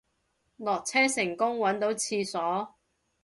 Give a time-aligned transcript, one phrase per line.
[0.57, 2.73] 落車成功搵到廁所